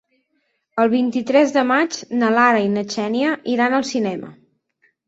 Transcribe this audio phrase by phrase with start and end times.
[0.83, 4.35] El vint-i-tres de maig na Lara i na Xènia iran al cinema.